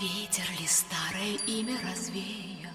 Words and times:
Ветер 0.00 0.42
ли 0.58 0.66
старое 0.66 1.38
имя 1.46 1.78
развеял? 1.88 2.72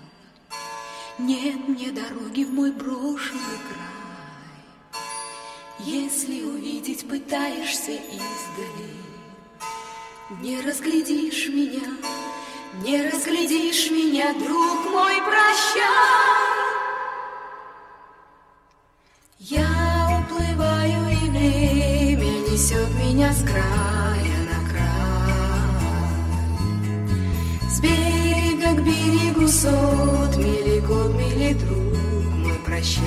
Нет 1.17 1.67
мне 1.67 1.91
дороги 1.91 2.45
в 2.45 2.51
мой 2.53 2.71
брошенный 2.71 3.59
край. 3.67 5.01
Если 5.79 6.43
увидеть 6.43 7.09
пытаешься 7.09 7.91
издали, 7.91 8.93
Не 10.41 10.61
разглядишь 10.61 11.49
меня, 11.49 11.89
не 12.85 13.01
разглядишь 13.09 13.91
меня, 13.91 14.33
друг 14.35 14.89
мой, 14.89 15.21
прощай. 15.21 15.83
Я 19.39 20.23
уплываю, 20.23 21.09
и 21.11 21.29
время 21.29 22.31
несет 22.49 22.89
меня 22.95 23.33
с 23.33 23.43
края 23.43 23.98
берегу 29.49 29.51
сот 29.51 30.37
мили 30.37 30.79
год, 30.79 31.13
мили 31.15 31.53
друг 31.53 31.97
мой, 32.35 32.59
прощай. 32.65 33.03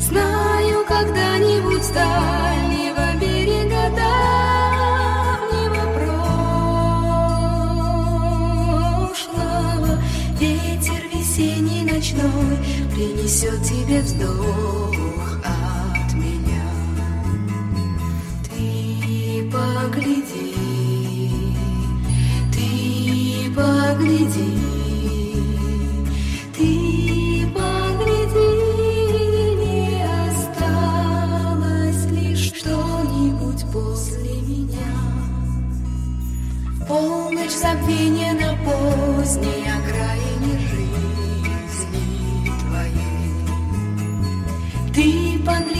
Знаю, 0.00 0.84
когда-нибудь 0.86 1.82
с 1.84 1.90
дальнего 1.90 3.16
берега 3.20 3.90
давнего 3.96 5.84
прошлого 9.08 9.98
Ветер 10.38 11.02
весенний 11.12 11.84
ночной 11.84 12.56
принесет 12.94 13.62
тебе 13.62 14.00
вздох 14.00 14.91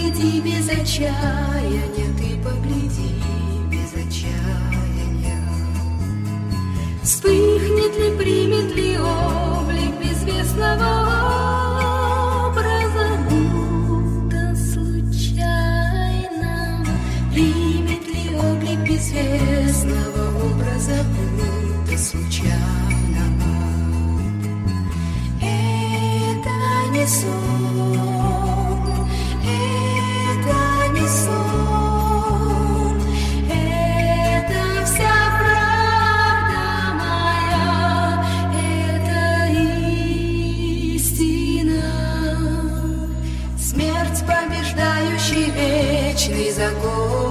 погляди 0.03 0.41
без 0.41 0.69
отчаяния, 0.69 2.09
ты 2.19 2.37
погляди 2.43 3.15
без 3.71 3.93
отчаяния. 3.95 5.41
Вспыхнет 7.03 7.97
ли, 7.99 8.11
примет 8.17 8.75
ли 8.75 8.99
облик 8.99 9.95
безвестного 10.03 10.91
образа, 12.49 13.07
будто 13.31 14.57
случайно? 14.57 15.75
Примет 17.33 18.07
ли 18.09 18.37
облик 18.37 18.81
безвестного 18.89 20.23
образа, 20.47 21.05
будто 21.15 21.97
случайно? 21.99 23.25
Это 25.41 26.55
не 26.93 27.07
сон, 27.07 27.42
Go. 46.63 47.22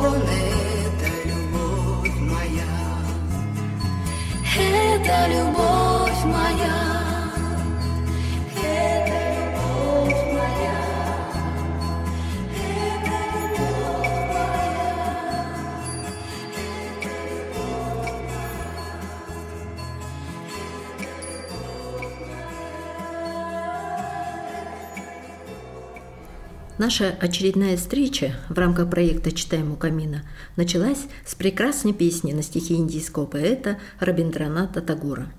Наша 26.82 27.16
очередная 27.20 27.78
встреча 27.78 28.34
в 28.50 28.58
рамках 28.58 28.90
проекта 28.90 29.32
«Читаем 29.32 29.72
у 29.72 29.76
камина» 29.76 30.24
началась 30.56 31.06
с 31.24 31.36
прекрасной 31.36 31.94
песни 31.94 32.34
на 32.34 32.42
стихи 32.42 32.74
индийского 32.74 33.28
поэта 33.28 33.78
Рабиндраната 34.00 34.82
Тагора. 34.82 35.32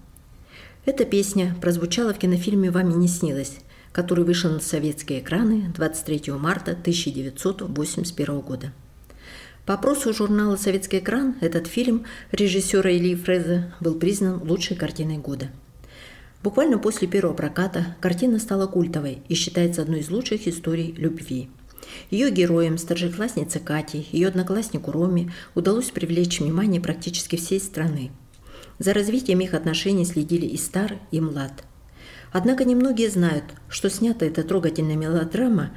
Эта 0.84 1.04
песня 1.04 1.56
прозвучала 1.60 2.14
в 2.14 2.18
кинофильме 2.18 2.70
«Вам 2.70 2.92
и 2.92 2.94
не 2.94 3.08
снилось», 3.08 3.56
который 3.90 4.22
вышел 4.22 4.52
на 4.52 4.60
советские 4.60 5.18
экраны 5.18 5.72
23 5.74 6.32
марта 6.34 6.70
1981 6.80 8.38
года. 8.38 8.72
По 9.66 9.74
опросу 9.74 10.14
журнала 10.14 10.54
«Советский 10.54 11.00
экран» 11.00 11.34
этот 11.40 11.66
фильм 11.66 12.06
режиссера 12.30 12.88
Ильи 12.88 13.16
Фреза 13.16 13.74
был 13.80 13.96
признан 13.96 14.40
лучшей 14.48 14.76
картиной 14.76 15.18
года– 15.18 15.50
Буквально 16.42 16.78
после 16.78 17.06
первого 17.06 17.34
проката 17.34 17.96
картина 18.00 18.40
стала 18.40 18.66
культовой 18.66 19.22
и 19.28 19.34
считается 19.34 19.82
одной 19.82 20.00
из 20.00 20.10
лучших 20.10 20.48
историй 20.48 20.92
любви. 20.96 21.48
Ее 22.10 22.30
героям, 22.30 22.78
старшекласснице 22.78 23.60
Кате, 23.60 24.04
ее 24.10 24.28
однокласснику 24.28 24.90
Роме 24.90 25.32
удалось 25.54 25.90
привлечь 25.90 26.40
внимание 26.40 26.80
практически 26.80 27.36
всей 27.36 27.60
страны. 27.60 28.10
За 28.78 28.92
развитием 28.92 29.40
их 29.40 29.54
отношений 29.54 30.04
следили 30.04 30.46
и 30.46 30.56
стар, 30.56 30.96
и 31.12 31.20
млад. 31.20 31.64
Однако 32.32 32.64
немногие 32.64 33.10
знают, 33.10 33.44
что 33.68 33.88
снята 33.90 34.26
эта 34.26 34.42
трогательная 34.42 34.96
мелодрама 34.96 35.70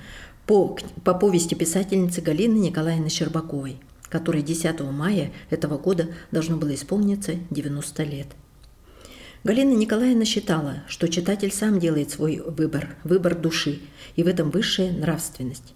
по, 0.48 0.78
по 1.04 1.14
повести 1.14 1.54
писательницы 1.54 2.22
Галины 2.22 2.58
Николаевны 2.58 3.10
Щербаковой, 3.10 3.78
которой 4.10 4.42
10 4.42 4.80
мая 4.92 5.32
этого 5.50 5.78
года 5.78 6.08
должно 6.32 6.58
было 6.58 6.74
исполниться 6.74 7.34
90 7.52 8.04
лет– 8.04 8.28
Галина 9.46 9.74
Николаевна 9.74 10.26
считала, 10.26 10.78
что 10.88 11.08
читатель 11.08 11.52
сам 11.52 11.80
делает 11.80 12.10
свой 12.10 12.42
выбор, 12.44 12.96
выбор 13.04 13.36
души, 13.36 13.78
и 14.16 14.24
в 14.24 14.28
этом 14.28 14.50
высшая 14.50 14.92
нравственность. 14.92 15.76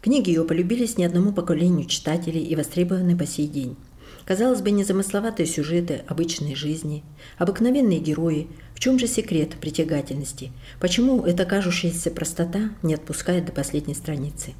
Книги 0.00 0.30
ее 0.30 0.44
полюбились 0.44 0.96
не 0.96 1.04
одному 1.04 1.34
поколению 1.34 1.86
читателей 1.88 2.42
и 2.42 2.56
востребованы 2.56 3.14
по 3.14 3.26
сей 3.26 3.48
день. 3.48 3.76
Казалось 4.24 4.62
бы, 4.62 4.70
незамысловатые 4.70 5.44
сюжеты 5.46 6.04
обычной 6.06 6.54
жизни, 6.54 7.04
обыкновенные 7.36 7.98
герои. 7.98 8.48
В 8.74 8.80
чем 8.80 8.98
же 8.98 9.06
секрет 9.08 9.56
притягательности? 9.60 10.50
Почему 10.80 11.22
эта 11.22 11.44
кажущаяся 11.44 12.10
простота 12.10 12.70
не 12.82 12.94
отпускает 12.94 13.44
до 13.44 13.52
последней 13.52 13.94
страницы? 13.94 14.54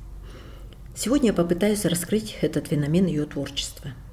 Сегодня 0.94 1.28
я 1.28 1.32
попытаюсь 1.32 1.86
раскрыть 1.86 2.36
этот 2.42 2.66
феномен 2.66 3.06
ее 3.06 3.24
творчества– 3.24 3.92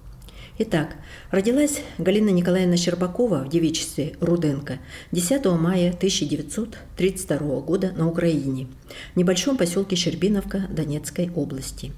Итак, 0.60 0.98
родилась 1.32 1.82
Галина 1.98 2.30
Николаевна 2.30 2.78
Щербакова 2.78 3.40
в 3.40 3.50
девичестве 3.50 4.14
Руденко 4.20 4.78
10 5.12 5.46
мая 5.46 5.90
1932 5.90 7.60
года 7.62 7.92
на 7.98 8.08
Украине, 8.08 8.68
в 9.16 9.18
небольшом 9.18 9.58
поселке 9.58 9.96
Щербиновка 9.96 10.68
Донецкой 10.70 11.32
области. 11.36 11.92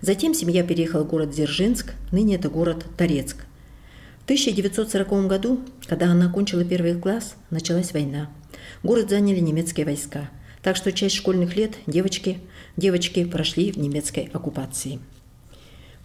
Затем 0.00 0.32
семья 0.32 0.62
переехала 0.62 1.04
в 1.04 1.08
город 1.08 1.32
Дзержинск, 1.32 1.92
ныне 2.10 2.36
это 2.36 2.48
город 2.48 2.86
Торецк. 2.96 3.36
В 4.20 4.24
1940 4.24 5.26
году, 5.26 5.60
когда 5.86 6.10
она 6.10 6.30
окончила 6.30 6.64
первый 6.64 6.94
класс, 6.94 7.34
началась 7.50 7.92
война. 7.92 8.30
Город 8.82 9.10
заняли 9.10 9.40
немецкие 9.40 9.84
войска, 9.84 10.30
так 10.62 10.76
что 10.76 10.90
часть 10.90 11.16
школьных 11.16 11.54
лет 11.54 11.74
девочки, 11.86 12.38
девочки 12.78 13.26
прошли 13.26 13.72
в 13.72 13.76
немецкой 13.76 14.30
оккупации. 14.32 15.00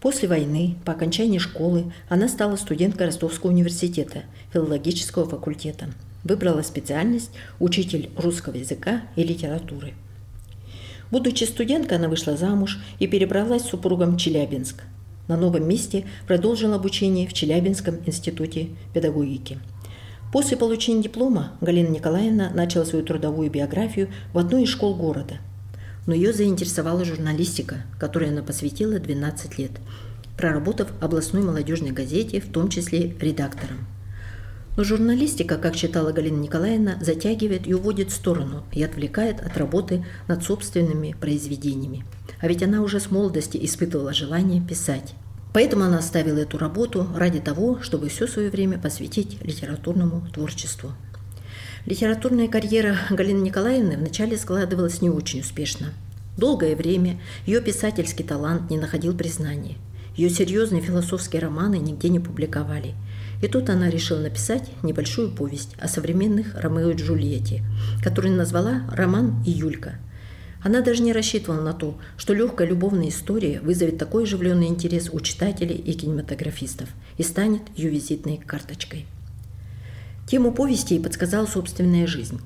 После 0.05 0.27
войны, 0.27 0.75
по 0.85 0.91
окончании 0.91 1.39
школы, 1.39 1.91
она 2.09 2.27
стала 2.27 2.57
студенткой 2.57 3.07
Ростовского 3.07 3.49
университета, 3.49 4.21
филологического 4.53 5.27
факультета. 5.27 5.87
Выбрала 6.23 6.61
специальность 6.61 7.31
учитель 7.59 8.11
русского 8.15 8.55
языка 8.55 9.01
и 9.15 9.23
литературы. 9.23 9.95
Будучи 11.09 11.45
студенткой, 11.45 11.97
она 11.97 12.07
вышла 12.07 12.37
замуж 12.37 12.77
и 12.99 13.07
перебралась 13.07 13.63
с 13.63 13.69
супругом 13.69 14.13
в 14.13 14.17
Челябинск. 14.19 14.83
На 15.27 15.37
новом 15.37 15.67
месте 15.67 16.05
продолжила 16.27 16.75
обучение 16.75 17.27
в 17.27 17.33
Челябинском 17.33 17.97
институте 18.05 18.67
педагогики. 18.93 19.57
После 20.31 20.55
получения 20.55 21.01
диплома 21.01 21.53
Галина 21.61 21.87
Николаевна 21.87 22.51
начала 22.51 22.85
свою 22.85 23.03
трудовую 23.03 23.49
биографию 23.49 24.09
в 24.33 24.37
одной 24.37 24.65
из 24.65 24.69
школ 24.69 24.93
города– 24.93 25.39
но 26.05 26.13
ее 26.13 26.33
заинтересовала 26.33 27.03
журналистика, 27.05 27.83
которой 27.99 28.29
она 28.29 28.41
посвятила 28.43 28.99
12 28.99 29.57
лет. 29.57 29.71
проработав 30.37 30.89
в 30.89 31.03
областной 31.03 31.43
молодежной 31.43 31.91
газете, 31.91 32.41
в 32.41 32.51
том 32.51 32.67
числе 32.69 33.15
редактором. 33.21 33.87
Но 34.77 34.83
журналистика, 34.83 35.57
как 35.57 35.75
считала 35.75 36.11
Галина 36.11 36.41
Николаевна, 36.41 36.97
затягивает 36.99 37.65
и 37.67 37.73
уводит 37.73 38.11
в 38.11 38.15
сторону 38.15 38.65
и 38.73 38.83
отвлекает 38.83 39.39
от 39.39 39.55
работы 39.55 40.05
над 40.27 40.43
собственными 40.43 41.15
произведениями. 41.19 42.03
А 42.41 42.47
ведь 42.47 42.63
она 42.63 42.81
уже 42.81 42.99
с 42.99 43.09
молодости 43.09 43.57
испытывала 43.63 44.13
желание 44.13 44.61
писать. 44.61 45.15
Поэтому 45.53 45.85
она 45.85 45.99
оставила 45.99 46.39
эту 46.39 46.57
работу 46.57 47.07
ради 47.15 47.39
того, 47.39 47.79
чтобы 47.81 48.09
все 48.09 48.27
свое 48.27 48.49
время 48.49 48.77
посвятить 48.77 49.41
литературному 49.41 50.27
творчеству. 50.33 50.91
Литературная 51.85 52.47
карьера 52.47 52.97
Галины 53.09 53.41
Николаевны 53.43 53.97
вначале 53.97 54.37
складывалась 54.37 55.01
не 55.01 55.09
очень 55.09 55.41
успешно. 55.41 55.93
Долгое 56.37 56.75
время 56.75 57.19
ее 57.45 57.61
писательский 57.61 58.25
талант 58.25 58.69
не 58.69 58.77
находил 58.77 59.15
признания. 59.15 59.75
Ее 60.15 60.29
серьезные 60.29 60.81
философские 60.81 61.41
романы 61.41 61.77
нигде 61.77 62.09
не 62.09 62.19
публиковали– 62.19 62.93
и 63.41 63.47
тут 63.47 63.69
она 63.69 63.89
решила 63.89 64.19
написать 64.19 64.69
небольшую 64.83 65.31
повесть 65.31 65.75
о 65.79 65.87
современных 65.87 66.55
Ромео 66.55 66.91
и 66.91 66.95
Джульетте, 66.95 67.63
которую 68.03 68.35
назвала 68.35 68.83
«Роман 68.91 69.43
и 69.45 69.51
Юлька». 69.51 69.95
Она 70.63 70.81
даже 70.81 71.03
не 71.03 71.13
рассчитывала 71.13 71.61
на 71.61 71.73
то, 71.73 71.95
что 72.17 72.33
легкая 72.33 72.67
любовная 72.67 73.09
история 73.09 73.59
вызовет 73.59 73.99
такой 73.99 74.23
оживленный 74.23 74.67
интерес 74.67 75.09
у 75.11 75.19
читателей 75.19 75.75
и 75.75 75.93
кинематографистов 75.93 76.89
и 77.17 77.23
станет 77.23 77.61
ее 77.75 77.89
визитной 77.91 78.37
карточкой. 78.37 79.05
Тему 80.27 80.51
повести 80.51 80.95
ей 80.95 81.03
подсказала 81.03 81.45
собственная 81.45 82.07
жизнь. 82.07 82.39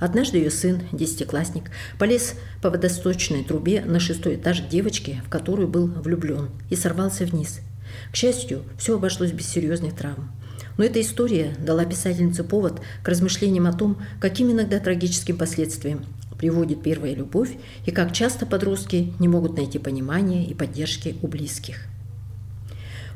Однажды 0.00 0.38
ее 0.38 0.50
сын, 0.50 0.82
десятиклассник, 0.92 1.70
полез 1.98 2.34
по 2.60 2.70
водосточной 2.70 3.44
трубе 3.44 3.82
на 3.84 4.00
шестой 4.00 4.34
этаж 4.34 4.62
к 4.62 4.68
девочке, 4.68 5.22
в 5.26 5.30
которую 5.30 5.68
был 5.68 5.86
влюблен, 5.86 6.50
и 6.70 6.76
сорвался 6.76 7.24
вниз– 7.24 7.60
к 8.12 8.16
счастью, 8.16 8.62
все 8.78 8.96
обошлось 8.96 9.32
без 9.32 9.48
серьезных 9.48 9.94
травм. 9.94 10.30
Но 10.76 10.84
эта 10.84 11.00
история 11.00 11.54
дала 11.58 11.84
писательнице 11.84 12.42
повод 12.42 12.80
к 13.02 13.08
размышлениям 13.08 13.66
о 13.66 13.72
том, 13.72 13.98
каким 14.20 14.50
иногда 14.50 14.80
трагическим 14.80 15.36
последствиям 15.36 16.04
приводит 16.38 16.82
первая 16.82 17.14
любовь 17.14 17.52
и 17.86 17.92
как 17.92 18.12
часто 18.12 18.44
подростки 18.44 19.12
не 19.20 19.28
могут 19.28 19.56
найти 19.56 19.78
понимания 19.78 20.44
и 20.44 20.54
поддержки 20.54 21.16
у 21.22 21.28
близких. 21.28 21.86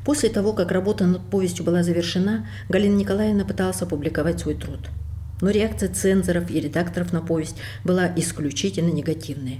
После 0.09 0.29
того, 0.29 0.53
как 0.53 0.71
работа 0.71 1.05
над 1.05 1.21
повестью 1.29 1.63
была 1.63 1.83
завершена, 1.83 2.47
Галина 2.67 2.95
Николаевна 2.95 3.45
пыталась 3.45 3.79
опубликовать 3.83 4.39
свой 4.39 4.55
труд. 4.55 4.89
Но 5.39 5.51
реакция 5.51 5.87
цензоров 5.87 6.49
и 6.49 6.59
редакторов 6.59 7.13
на 7.13 7.21
повесть 7.21 7.57
была 7.83 8.11
исключительно 8.15 8.89
негативная. 8.89 9.59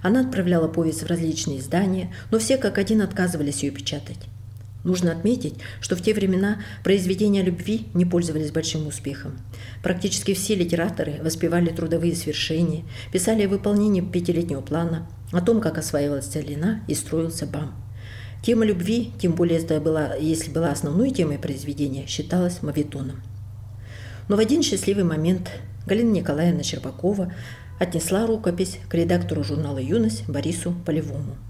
Она 0.00 0.20
отправляла 0.20 0.68
повесть 0.68 1.02
в 1.02 1.08
различные 1.08 1.58
издания, 1.58 2.14
но 2.30 2.38
все 2.38 2.56
как 2.56 2.78
один 2.78 3.02
отказывались 3.02 3.64
ее 3.64 3.72
печатать. 3.72 4.20
Нужно 4.84 5.10
отметить, 5.10 5.56
что 5.80 5.96
в 5.96 6.02
те 6.02 6.14
времена 6.14 6.62
произведения 6.84 7.42
любви 7.42 7.88
не 7.94 8.04
пользовались 8.04 8.52
большим 8.52 8.86
успехом. 8.86 9.40
Практически 9.82 10.34
все 10.34 10.54
литераторы 10.54 11.20
воспевали 11.20 11.70
трудовые 11.70 12.14
свершения, 12.14 12.84
писали 13.12 13.42
о 13.42 13.48
выполнении 13.48 14.02
пятилетнего 14.02 14.60
плана, 14.60 15.08
о 15.32 15.40
том, 15.40 15.60
как 15.60 15.78
осваивалась 15.78 16.26
целина 16.26 16.84
и 16.86 16.94
строился 16.94 17.44
БАМ. 17.44 17.83
Тема 18.44 18.64
любви, 18.66 19.12
тем 19.18 19.32
более 19.32 19.58
это 19.58 19.80
была, 19.80 20.14
если 20.14 20.50
была 20.50 20.70
основной 20.70 21.10
темой 21.10 21.38
произведения, 21.38 22.06
считалась 22.06 22.62
мавитоном. 22.62 23.22
Но 24.28 24.36
в 24.36 24.38
один 24.38 24.62
счастливый 24.62 25.04
момент 25.04 25.50
Галина 25.86 26.12
Николаевна 26.12 26.62
Щербакова 26.62 27.32
отнесла 27.80 28.26
рукопись 28.26 28.78
к 28.88 28.94
редактору 28.94 29.44
журнала 29.44 29.78
«Юность» 29.78 30.28
Борису 30.28 30.74
Полевому– 30.84 31.36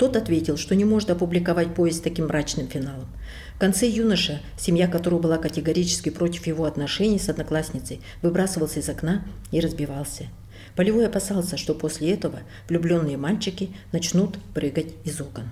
тот 0.00 0.16
ответил, 0.16 0.56
что 0.56 0.74
не 0.74 0.86
может 0.86 1.10
опубликовать 1.10 1.74
повесть 1.74 1.98
с 1.98 2.00
таким 2.00 2.28
мрачным 2.28 2.68
финалом. 2.68 3.06
В 3.54 3.58
конце 3.58 3.86
юноша, 3.86 4.40
семья 4.58 4.88
которого 4.88 5.20
была 5.20 5.36
категорически 5.36 6.08
против 6.08 6.46
его 6.46 6.64
отношений 6.64 7.18
с 7.18 7.28
одноклассницей, 7.28 8.00
выбрасывался 8.22 8.80
из 8.80 8.88
окна 8.88 9.22
и 9.52 9.60
разбивался. 9.60 10.28
Полевой 10.74 11.06
опасался, 11.06 11.58
что 11.58 11.74
после 11.74 12.12
этого 12.14 12.38
влюбленные 12.66 13.18
мальчики 13.18 13.76
начнут 13.92 14.38
прыгать 14.54 14.94
из 15.04 15.20
окон. 15.20 15.50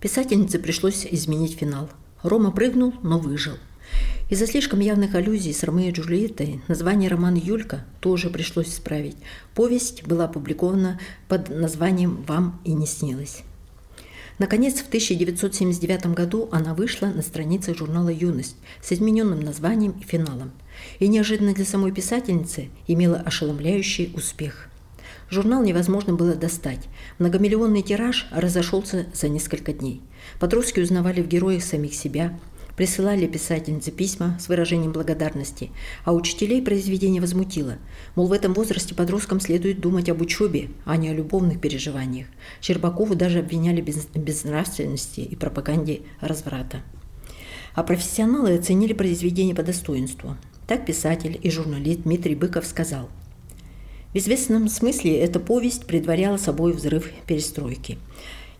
Писательнице 0.00 0.58
пришлось 0.58 1.06
изменить 1.06 1.58
финал. 1.58 1.90
Рома 2.22 2.50
прыгнул, 2.50 2.94
но 3.02 3.18
выжил– 3.18 3.54
из-за 4.30 4.46
слишком 4.46 4.78
явных 4.78 5.16
аллюзий 5.16 5.52
с 5.52 5.64
Ромео 5.64 5.88
и 5.88 5.90
Джульеттой 5.90 6.60
название 6.68 7.10
романа 7.10 7.36
«Юлька» 7.36 7.84
тоже 7.98 8.30
пришлось 8.30 8.68
исправить. 8.68 9.16
Повесть 9.56 10.06
была 10.06 10.26
опубликована 10.26 11.00
под 11.26 11.48
названием 11.48 12.22
«Вам 12.28 12.60
и 12.64 12.72
не 12.72 12.86
снилось». 12.86 13.42
Наконец, 14.38 14.76
в 14.76 14.86
1979 14.86 16.14
году 16.14 16.48
она 16.52 16.74
вышла 16.74 17.06
на 17.06 17.22
странице 17.22 17.74
журнала 17.74 18.08
«Юность» 18.08 18.54
с 18.80 18.92
измененным 18.92 19.40
названием 19.40 19.96
и 20.00 20.04
финалом. 20.04 20.52
И 21.00 21.08
неожиданно 21.08 21.52
для 21.52 21.64
самой 21.64 21.90
писательницы 21.90 22.68
имела 22.86 23.16
ошеломляющий 23.16 24.12
успех. 24.14 24.69
Журнал 25.30 25.62
невозможно 25.62 26.14
было 26.14 26.34
достать. 26.34 26.88
Многомиллионный 27.18 27.82
тираж 27.82 28.26
разошелся 28.32 29.06
за 29.14 29.28
несколько 29.28 29.72
дней. 29.72 30.02
Подростки 30.40 30.80
узнавали 30.80 31.22
в 31.22 31.28
героях 31.28 31.62
самих 31.62 31.94
себя, 31.94 32.36
Присылали 32.80 33.26
писательнице 33.26 33.90
письма 33.90 34.38
с 34.40 34.48
выражением 34.48 34.92
благодарности, 34.92 35.70
а 36.06 36.14
учителей 36.14 36.62
произведение 36.62 37.20
возмутило. 37.20 37.76
Мол, 38.14 38.28
в 38.28 38.32
этом 38.32 38.54
возрасте 38.54 38.94
подросткам 38.94 39.38
следует 39.38 39.80
думать 39.80 40.08
об 40.08 40.22
учебе, 40.22 40.70
а 40.86 40.96
не 40.96 41.10
о 41.10 41.12
любовных 41.12 41.60
переживаниях. 41.60 42.26
Щербакову 42.62 43.14
даже 43.14 43.40
обвиняли 43.40 43.82
в 43.82 44.16
безнравственности 44.16 45.20
и 45.20 45.36
пропаганде 45.36 46.00
разврата. 46.22 46.80
А 47.74 47.82
профессионалы 47.82 48.54
оценили 48.54 48.94
произведение 48.94 49.54
по 49.54 49.62
достоинству. 49.62 50.38
Так 50.66 50.86
писатель 50.86 51.38
и 51.42 51.50
журналист 51.50 52.04
Дмитрий 52.04 52.34
Быков 52.34 52.64
сказал– 52.64 53.10
в 54.12 54.16
известном 54.16 54.68
смысле 54.68 55.18
эта 55.18 55.38
повесть 55.38 55.86
предваряла 55.86 56.36
собой 56.36 56.72
взрыв 56.72 57.08
перестройки 57.26 57.98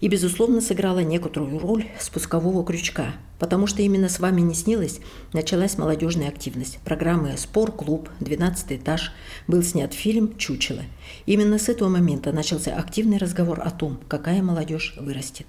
и, 0.00 0.06
безусловно, 0.06 0.60
сыграла 0.60 1.00
некоторую 1.00 1.58
роль 1.58 1.86
спускового 1.98 2.64
крючка, 2.64 3.14
потому 3.38 3.66
что 3.66 3.82
именно 3.82 4.08
с 4.08 4.20
вами 4.20 4.40
не 4.40 4.54
снилось, 4.54 5.00
началась 5.32 5.76
молодежная 5.76 6.28
активность. 6.28 6.78
Программы 6.84 7.36
«Спор-клуб», 7.36 8.08
«12 8.20 8.76
этаж», 8.76 9.12
был 9.48 9.62
снят 9.62 9.92
фильм 9.92 10.36
«Чучело». 10.38 10.82
Именно 11.26 11.58
с 11.58 11.68
этого 11.68 11.88
момента 11.88 12.32
начался 12.32 12.76
активный 12.76 13.18
разговор 13.18 13.60
о 13.62 13.70
том, 13.70 13.98
какая 14.08 14.42
молодежь 14.42 14.94
вырастет. 14.98 15.46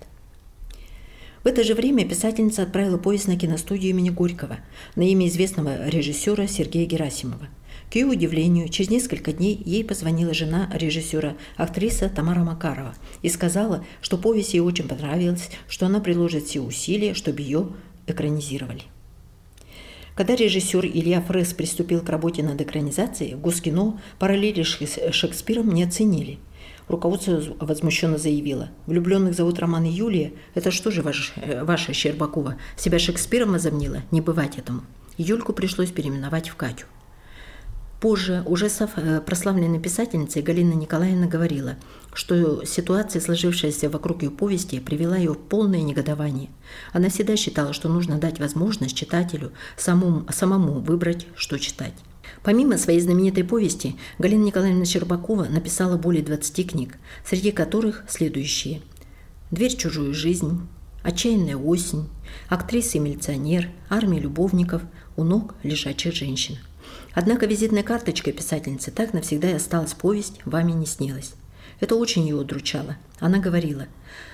В 1.44 1.48
это 1.48 1.64
же 1.64 1.76
время 1.76 2.08
писательница 2.08 2.64
отправила 2.64 2.98
поезд 2.98 3.28
на 3.28 3.38
киностудию 3.38 3.92
имени 3.92 4.10
Горького 4.10 4.58
на 4.96 5.04
имя 5.04 5.28
известного 5.28 5.88
режиссера 5.88 6.48
Сергея 6.48 6.88
Герасимова– 6.88 7.48
к 7.92 7.96
ее 7.96 8.06
удивлению, 8.06 8.70
через 8.70 8.90
несколько 8.90 9.34
дней 9.34 9.62
ей 9.66 9.84
позвонила 9.84 10.34
жена 10.34 10.70
режиссера, 10.74 11.36
актриса 11.58 12.08
Тамара 12.08 12.40
Макарова, 12.40 12.96
и 13.22 13.28
сказала, 13.28 13.84
что 14.02 14.18
повесть 14.18 14.54
ей 14.54 14.62
очень 14.62 14.88
понравилась, 14.88 15.50
что 15.68 15.88
она 15.88 16.00
приложит 16.00 16.46
все 16.46 16.62
усилия, 16.62 17.14
чтобы 17.14 17.42
ее 17.42 17.68
экранизировали. 18.08 18.84
Когда 20.16 20.38
режиссер 20.38 20.86
Илья 20.86 21.22
Фрес 21.22 21.54
приступил 21.54 22.00
к 22.00 22.08
работе 22.08 22.44
над 22.44 22.62
экранизацией, 22.62 23.36
в 23.36 23.42
Госкино 23.42 24.00
параллели 24.20 24.64
с 24.64 25.12
Шекспиром 25.12 25.74
не 25.74 25.84
оценили. 25.84 26.40
Руководство 26.88 27.44
возмущенно 27.60 28.18
заявило, 28.18 28.70
влюбленных 28.86 29.36
зовут 29.36 29.60
Роман 29.60 29.84
и 29.84 29.90
Юлия, 29.90 30.32
это 30.56 30.72
что 30.72 30.92
же 30.92 31.02
ваш, 31.02 31.34
э, 31.36 31.64
ваша 31.66 31.92
Щербакова, 31.92 32.56
себя 32.78 33.00
Шекспиром 33.00 33.52
возомнила? 33.52 34.04
Не 34.12 34.22
бывать 34.22 34.58
этому. 34.58 34.84
Юльку 35.18 35.52
пришлось 35.52 35.92
переименовать 35.92 36.48
в 36.48 36.56
Катю. 36.56 36.86
Позже 38.02 38.42
уже 38.48 38.68
э, 38.68 39.22
прославленной 39.22 39.80
писательницей 39.80 40.42
Галина 40.42 40.74
Николаевна 40.74 41.28
говорила, 41.28 41.76
что 42.14 42.66
ситуация, 42.66 43.22
сложившаяся 43.22 43.92
вокруг 43.92 44.24
ее 44.24 44.32
повести, 44.32 44.80
привела 44.80 45.18
ее 45.18 45.34
в 45.34 45.38
полное 45.38 45.84
негодование. 45.84 46.50
Она 46.94 47.10
всегда 47.10 47.36
считала, 47.36 47.74
что 47.74 47.90
нужно 47.90 48.18
дать 48.18 48.40
возможность 48.40 48.98
читателю 48.98 49.52
самому, 49.78 50.26
самому 50.32 50.80
выбрать, 50.80 51.28
что 51.36 51.60
читать. 51.60 51.94
Помимо 52.42 52.80
своей 52.80 53.02
знаменитой 53.02 53.44
повести, 53.44 53.96
Галина 54.18 54.46
Николаевна 54.46 54.86
Щербакова 54.86 55.46
написала 55.46 55.96
более 55.96 56.24
20 56.24 56.72
книг, 56.72 56.98
среди 57.24 57.52
которых 57.52 58.04
следующие 58.08 58.82
«Дверь 59.52 59.76
в 59.76 59.78
чужую 59.78 60.16
жизнь», 60.16 60.68
«Отчаянная 61.04 61.56
осень», 61.56 62.10
«Актриса 62.50 62.98
и 62.98 63.02
милиционер», 63.02 63.70
«Армия 63.90 64.20
любовников», 64.20 64.82
«У 65.16 65.24
ног 65.24 65.54
лежачих 65.62 66.16
женщин». 66.16 66.58
Однако 67.14 67.46
визитной 67.46 67.84
карточкой 67.84 68.34
писательницы 68.34 68.92
так 68.92 69.14
навсегда 69.14 69.50
и 69.50 69.56
осталась 69.56 69.94
повесть 69.94 70.40
«Вами 70.46 70.72
не 70.72 70.86
снилось». 70.86 71.34
Это 71.80 71.96
очень 71.96 72.24
ее 72.24 72.36
удручало. 72.36 72.98
Она 73.20 73.40
говорила, 73.40 73.88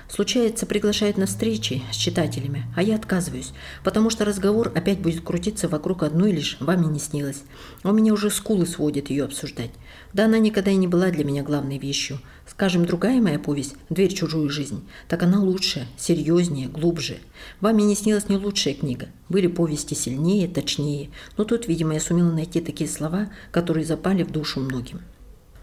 случается, 0.10 0.66
приглашают 0.66 1.18
на 1.18 1.26
встречи 1.26 1.82
с 1.92 1.96
читателями, 1.96 2.66
а 2.76 2.84
я 2.84 2.96
отказываюсь, 2.96 3.54
потому 3.84 4.10
что 4.10 4.26
разговор 4.26 4.72
опять 4.74 5.00
будет 5.00 5.24
крутиться 5.24 5.68
вокруг 5.68 6.04
одной 6.04 6.32
лишь 6.32 6.58
«вами 6.60 6.86
не 6.86 7.00
снилось». 7.00 7.44
У 7.84 7.92
меня 7.92 8.14
уже 8.14 8.30
скулы 8.30 8.66
сводят 8.66 9.10
ее 9.10 9.26
обсуждать. 9.26 9.72
Да 10.14 10.26
она 10.26 10.40
никогда 10.40 10.72
и 10.72 10.76
не 10.76 10.88
была 10.88 11.10
для 11.10 11.24
меня 11.24 11.44
главной 11.44 11.78
вещью. 11.78 12.20
Скажем, 12.48 12.86
другая 12.86 13.22
моя 13.22 13.40
повесть 13.40 13.76
«Дверь 13.90 14.14
в 14.14 14.18
чужую 14.18 14.50
жизнь», 14.50 14.88
так 15.08 15.24
она 15.24 15.42
лучше, 15.42 15.88
серьезнее, 15.98 16.70
глубже. 16.70 17.18
Вами 17.60 17.82
не 17.82 17.96
снилась 17.96 18.30
не 18.30 18.38
лучшая 18.38 18.74
книга. 18.74 19.10
Были 19.30 19.48
повести 19.48 19.94
сильнее, 19.94 20.48
точнее, 20.48 21.10
но 21.38 21.44
тут, 21.44 21.68
видимо, 21.68 21.94
я 21.94 22.00
сумела 22.00 22.32
найти 22.32 22.62
такие 22.62 22.90
слова, 22.90 23.30
которые 23.52 23.86
запали 23.86 24.24
в 24.24 24.32
душу 24.32 24.62
многим. 24.62 25.02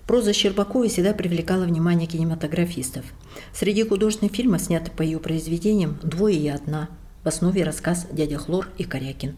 Проза 0.06 0.34
Щербаковой 0.34 0.88
всегда 0.88 1.14
привлекала 1.14 1.64
внимание 1.64 2.06
кинематографистов. 2.06 3.04
Среди 3.54 3.84
художественных 3.84 4.34
фильмов, 4.34 4.60
снятых 4.60 4.92
по 4.92 5.02
ее 5.02 5.18
произведениям, 5.18 5.98
«Двое 6.02 6.36
и 6.36 6.48
одна», 6.48 6.90
в 7.22 7.28
основе 7.28 7.64
рассказ 7.64 8.06
«Дядя 8.12 8.38
Хлор» 8.38 8.68
и 8.76 8.84
«Корякин», 8.84 9.36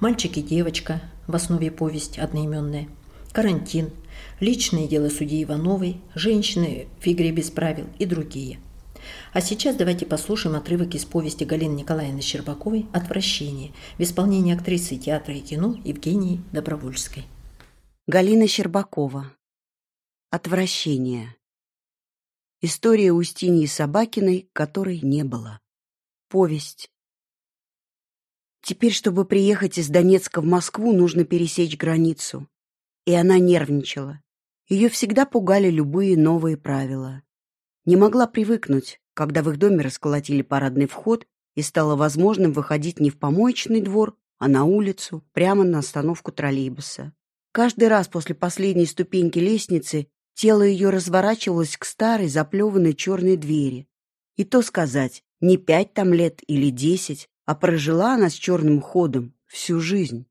«Мальчик 0.00 0.36
и 0.36 0.42
девочка», 0.42 1.00
в 1.28 1.36
основе 1.36 1.70
повесть 1.70 2.18
одноименная, 2.18 2.88
«Карантин», 3.32 3.90
«Личное 4.40 4.88
дело 4.88 5.10
судьи 5.10 5.44
Ивановой», 5.44 6.00
«Женщины 6.16 6.88
в 7.00 7.06
игре 7.06 7.30
без 7.30 7.50
правил» 7.50 7.86
и 8.00 8.04
другие. 8.04 8.58
А 9.32 9.40
сейчас 9.40 9.76
давайте 9.76 10.06
послушаем 10.06 10.56
отрывок 10.56 10.94
из 10.94 11.04
повести 11.04 11.44
Галины 11.44 11.76
Николаевны 11.76 12.20
Щербаковой 12.20 12.86
«Отвращение» 12.92 13.70
в 13.96 14.02
исполнении 14.02 14.54
актрисы 14.54 14.96
театра 14.96 15.34
и 15.34 15.40
кино 15.40 15.76
Евгении 15.84 16.40
Добровольской. 16.52 17.24
Галина 18.08 18.48
Щербакова 18.48 19.30
Отвращение. 20.32 21.34
История 22.60 23.10
Устиньи 23.10 23.66
Собакиной, 23.66 24.48
которой 24.52 25.00
не 25.00 25.24
было. 25.24 25.58
Повесть. 26.28 26.88
Теперь, 28.62 28.92
чтобы 28.92 29.24
приехать 29.24 29.76
из 29.76 29.88
Донецка 29.88 30.40
в 30.40 30.44
Москву, 30.44 30.92
нужно 30.92 31.24
пересечь 31.24 31.76
границу. 31.76 32.46
И 33.06 33.12
она 33.12 33.40
нервничала. 33.40 34.22
Ее 34.68 34.88
всегда 34.88 35.26
пугали 35.26 35.68
любые 35.68 36.16
новые 36.16 36.56
правила. 36.56 37.24
Не 37.84 37.96
могла 37.96 38.28
привыкнуть, 38.28 39.00
когда 39.14 39.42
в 39.42 39.50
их 39.50 39.58
доме 39.58 39.82
расколотили 39.82 40.42
парадный 40.42 40.86
вход 40.86 41.26
и 41.56 41.62
стало 41.62 41.96
возможным 41.96 42.52
выходить 42.52 43.00
не 43.00 43.10
в 43.10 43.18
помоечный 43.18 43.80
двор, 43.80 44.16
а 44.38 44.46
на 44.46 44.62
улицу, 44.62 45.24
прямо 45.32 45.64
на 45.64 45.80
остановку 45.80 46.30
троллейбуса. 46.30 47.12
Каждый 47.50 47.88
раз 47.88 48.06
после 48.06 48.36
последней 48.36 48.86
ступеньки 48.86 49.40
лестницы 49.40 50.06
Тело 50.40 50.62
ее 50.62 50.88
разворачивалось 50.88 51.76
к 51.76 51.84
старой 51.84 52.26
заплеванной 52.26 52.94
черной 52.94 53.36
двери. 53.36 53.86
И 54.36 54.44
то 54.44 54.62
сказать, 54.62 55.22
не 55.42 55.58
пять 55.58 55.92
там 55.92 56.14
лет 56.14 56.40
или 56.46 56.70
десять, 56.70 57.28
а 57.44 57.54
прожила 57.54 58.14
она 58.14 58.30
с 58.30 58.32
черным 58.32 58.80
ходом 58.80 59.34
всю 59.44 59.80
жизнь. 59.80 60.24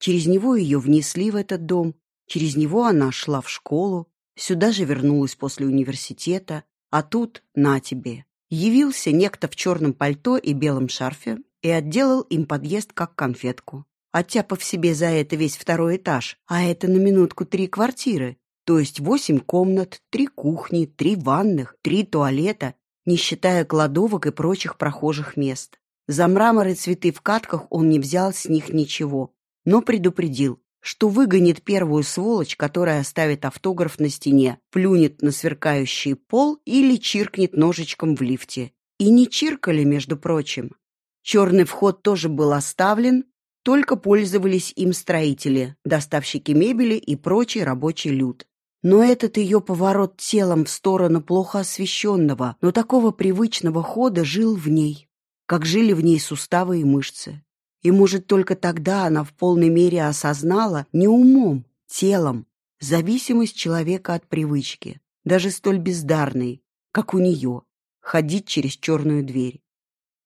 Через 0.00 0.26
него 0.26 0.56
ее 0.56 0.80
внесли 0.80 1.30
в 1.30 1.36
этот 1.36 1.66
дом, 1.66 1.94
через 2.26 2.56
него 2.56 2.84
она 2.84 3.12
шла 3.12 3.40
в 3.40 3.48
школу, 3.48 4.08
сюда 4.34 4.72
же 4.72 4.82
вернулась 4.82 5.36
после 5.36 5.66
университета, 5.66 6.64
а 6.90 7.04
тут, 7.04 7.44
на 7.54 7.78
тебе, 7.78 8.24
явился 8.50 9.12
некто 9.12 9.46
в 9.46 9.54
черном 9.54 9.92
пальто 9.92 10.36
и 10.36 10.52
белом 10.52 10.88
шарфе 10.88 11.38
и 11.62 11.68
отделал 11.68 12.22
им 12.22 12.46
подъезд 12.46 12.92
как 12.92 13.14
конфетку, 13.14 13.86
оттяпав 14.10 14.64
себе 14.64 14.96
за 14.96 15.06
это 15.06 15.36
весь 15.36 15.56
второй 15.56 15.98
этаж, 15.98 16.40
а 16.48 16.64
это 16.64 16.88
на 16.88 16.96
минутку 16.96 17.44
три 17.44 17.68
квартиры, 17.68 18.36
то 18.64 18.78
есть 18.78 19.00
восемь 19.00 19.40
комнат, 19.40 20.00
три 20.10 20.26
кухни, 20.26 20.86
три 20.86 21.16
ванных, 21.16 21.76
три 21.82 22.04
туалета, 22.04 22.74
не 23.04 23.16
считая 23.16 23.64
кладовок 23.64 24.26
и 24.26 24.30
прочих 24.32 24.78
прохожих 24.78 25.36
мест. 25.36 25.78
За 26.06 26.28
мрамор 26.28 26.68
и 26.68 26.74
цветы 26.74 27.12
в 27.12 27.20
катках 27.20 27.66
он 27.70 27.88
не 27.88 27.98
взял 27.98 28.32
с 28.32 28.46
них 28.46 28.70
ничего, 28.70 29.34
но 29.64 29.82
предупредил, 29.82 30.60
что 30.80 31.08
выгонит 31.08 31.62
первую 31.62 32.02
сволочь, 32.02 32.56
которая 32.56 33.00
оставит 33.00 33.44
автограф 33.44 33.98
на 33.98 34.10
стене, 34.10 34.58
плюнет 34.70 35.22
на 35.22 35.30
сверкающий 35.30 36.14
пол 36.14 36.60
или 36.66 36.96
чиркнет 36.96 37.54
ножичком 37.54 38.16
в 38.16 38.20
лифте. 38.20 38.72
И 38.98 39.10
не 39.10 39.28
чиркали, 39.28 39.82
между 39.84 40.16
прочим. 40.16 40.76
Черный 41.22 41.64
вход 41.64 42.02
тоже 42.02 42.28
был 42.28 42.52
оставлен, 42.52 43.24
только 43.62 43.96
пользовались 43.96 44.72
им 44.76 44.92
строители, 44.92 45.74
доставщики 45.86 46.52
мебели 46.52 46.96
и 46.96 47.16
прочий 47.16 47.64
рабочий 47.64 48.10
люд. 48.10 48.46
Но 48.84 49.02
этот 49.02 49.38
ее 49.38 49.62
поворот 49.62 50.18
телом 50.18 50.66
в 50.66 50.68
сторону 50.68 51.22
плохо 51.22 51.60
освещенного, 51.60 52.56
но 52.60 52.70
такого 52.70 53.12
привычного 53.12 53.82
хода 53.82 54.26
жил 54.26 54.54
в 54.54 54.68
ней, 54.68 55.08
как 55.46 55.64
жили 55.64 55.94
в 55.94 56.02
ней 56.04 56.20
суставы 56.20 56.82
и 56.82 56.84
мышцы. 56.84 57.42
И, 57.80 57.90
может, 57.90 58.26
только 58.26 58.54
тогда 58.54 59.06
она 59.06 59.24
в 59.24 59.32
полной 59.32 59.70
мере 59.70 60.04
осознала 60.04 60.86
не 60.92 61.08
умом, 61.08 61.64
телом, 61.86 62.46
зависимость 62.78 63.56
человека 63.56 64.12
от 64.12 64.26
привычки, 64.26 65.00
даже 65.24 65.50
столь 65.50 65.78
бездарной, 65.78 66.62
как 66.92 67.14
у 67.14 67.18
нее, 67.20 67.62
ходить 68.00 68.46
через 68.46 68.72
черную 68.72 69.24
дверь. 69.24 69.62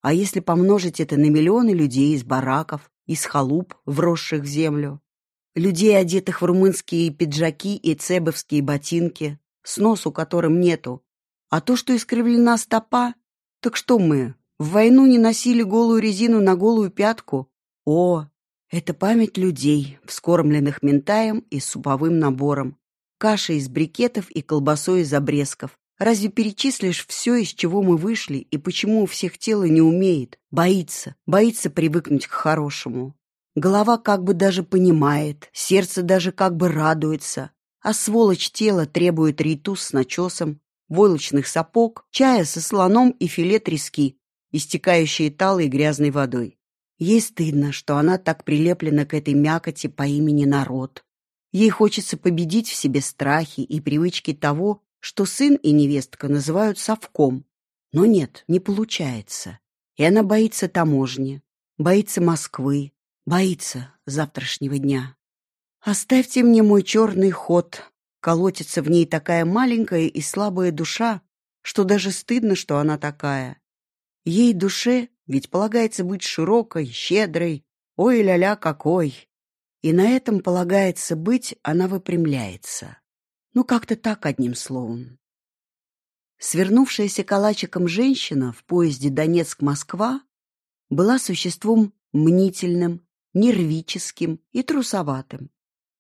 А 0.03 0.13
если 0.13 0.41
помножить 0.41 0.99
это 0.99 1.17
на 1.17 1.31
миллионы 1.31 1.71
людей 1.71 2.13
из 2.13 2.25
бараков, 2.25 2.91
из 3.07 3.25
халуп, 3.25 3.75
вросших 3.87 4.43
в 4.43 4.47
землю, 4.47 5.01
людей, 5.59 5.97
одетых 5.97 6.41
в 6.41 6.45
румынские 6.45 7.11
пиджаки 7.11 7.77
и 7.77 7.95
цебовские 7.95 8.63
ботинки, 8.63 9.39
с 9.63 9.77
носу 9.77 10.13
которым 10.13 10.61
нету. 10.61 11.03
А 11.51 11.61
то, 11.61 11.77
что 11.77 11.95
искривлена 11.97 12.57
стопа, 12.59 13.15
так 13.61 13.77
что 13.77 13.99
мы, 13.99 14.35
в 14.59 14.71
войну 14.71 15.07
не 15.07 15.19
носили 15.19 15.63
голую 15.63 16.01
резину 16.01 16.41
на 16.41 16.57
голую 16.57 16.91
пятку? 16.91 17.51
О, 17.85 18.27
это 18.71 18.93
память 18.93 19.39
людей, 19.39 19.99
вскормленных 20.05 20.83
ментаем 20.83 21.39
и 21.51 21.59
суповым 21.59 22.19
набором. 22.19 22.77
Каша 23.19 23.55
из 23.55 23.69
брикетов 23.69 24.31
и 24.31 24.43
колбасой 24.43 25.01
из 25.01 25.13
обрезков. 25.13 25.79
Разве 25.99 26.29
перечислишь 26.29 27.05
все, 27.07 27.35
из 27.35 27.49
чего 27.49 27.83
мы 27.83 27.97
вышли, 27.97 28.39
и 28.39 28.57
почему 28.57 29.03
у 29.03 29.07
всех 29.07 29.37
тело 29.39 29.65
не 29.65 29.81
умеет? 29.81 30.39
Боится, 30.51 31.17
боится 31.27 31.71
привыкнуть 31.71 32.29
к 32.29 32.31
хорошему. 32.31 33.17
Голова 33.59 33.99
как 33.99 34.23
бы 34.23 34.35
даже 34.35 34.63
понимает, 34.63 35.49
сердце 35.53 36.03
даже 36.03 36.31
как 36.31 36.57
бы 36.57 36.69
радуется, 36.69 37.51
а 37.81 37.93
сволочь 37.93 38.53
тела 38.53 38.87
требует 38.87 39.41
ритус 39.41 39.83
с 39.83 39.93
начесом, 39.93 40.61
войлочных 40.89 41.49
сапог, 41.49 42.07
чая 42.13 42.45
со 42.45 42.61
слоном 42.61 43.11
и 43.11 43.27
филе 43.27 43.59
трески, 43.59 44.17
истекающие 44.53 45.33
талой 45.33 45.67
грязной 45.67 46.13
водой. 46.13 46.57
Ей 46.99 47.21
стыдно, 47.21 47.73
что 47.73 47.97
она 47.97 48.17
так 48.17 48.45
прилеплена 48.45 49.05
к 49.05 49.13
этой 49.13 49.35
мякоти 49.35 49.89
по 49.89 50.05
имени 50.05 50.45
народ. 50.45 51.05
Ей 51.51 51.71
хочется 51.71 52.17
победить 52.17 52.69
в 52.69 52.77
себе 52.77 53.01
страхи 53.01 53.63
и 53.63 53.81
привычки 53.81 54.35
того, 54.35 54.85
что 55.01 55.25
сын 55.25 55.57
и 55.57 55.73
невестка 55.73 56.29
называют 56.29 56.79
совком. 56.79 57.45
Но 57.91 58.07
нет, 58.07 58.45
не 58.47 58.61
получается. 58.61 59.59
И 59.97 60.05
она 60.05 60.23
боится 60.23 60.69
таможни, 60.69 61.43
боится 61.77 62.21
Москвы, 62.21 62.93
Боится 63.29 63.93
завтрашнего 64.07 64.79
дня. 64.79 65.15
Оставьте 65.81 66.43
мне 66.43 66.63
мой 66.63 66.83
черный 66.83 67.31
ход. 67.31 67.83
Колотится 68.21 68.81
в 68.81 68.89
ней 68.89 69.05
такая 69.05 69.45
маленькая 69.45 70.07
и 70.07 70.23
слабая 70.23 70.73
душа, 70.73 71.21
что 71.61 71.85
даже 71.85 72.11
стыдно, 72.11 72.55
что 72.55 72.79
она 72.79 72.97
такая. 72.97 73.61
Ей 74.25 74.55
душе 74.55 75.11
ведь 75.27 75.51
полагается 75.51 76.05
быть 76.05 76.23
широкой, 76.23 76.87
щедрой, 76.87 77.67
ой-ля-ля 77.97 78.57
какой. 78.57 79.29
И 79.83 79.93
на 79.93 80.09
этом 80.09 80.41
полагается 80.41 81.15
быть, 81.15 81.55
она 81.63 81.87
выпрямляется. 81.87 82.97
Ну, 83.53 83.63
как-то 83.63 83.97
так, 83.97 84.25
одним 84.25 84.55
словом. 84.55 85.19
Свернувшаяся 86.39 87.25
калачиком 87.25 87.89
женщина 87.89 88.55
в 88.55 88.65
поезде 88.65 89.11
Донецк-Москва 89.11 90.23
была 90.89 91.19
существом 91.19 91.93
мнительным, 92.13 93.07
нервическим 93.35 94.41
и 94.53 94.63
трусоватым. 94.63 95.51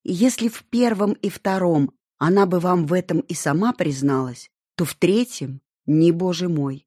Если 0.04 0.48
в 0.48 0.64
первом 0.64 1.12
и 1.12 1.28
втором 1.28 1.92
она 2.18 2.46
бы 2.46 2.60
вам 2.60 2.86
в 2.86 2.92
этом 2.92 3.20
и 3.20 3.34
сама 3.34 3.72
призналась, 3.72 4.50
то 4.76 4.84
в 4.84 4.94
третьем— 4.94 5.60
не 5.86 6.12
боже 6.12 6.48
мой. 6.48 6.86